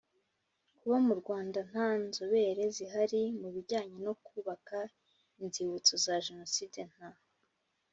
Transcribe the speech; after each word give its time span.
Kuba 0.77 0.97
mu 1.07 1.13
rwanda 1.21 1.59
nta 1.69 1.89
nzobere 2.05 2.63
zihari 2.75 3.21
mu 3.39 3.47
bijyanye 3.55 3.97
no 4.05 4.13
kubaka 4.25 4.77
inzibutso 5.41 5.93
za 6.05 6.15
jenoside 6.25 6.79
nta 6.93 7.09